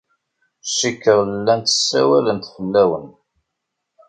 [0.77, 3.07] Cikkeɣ llant ssawalent fell-awen.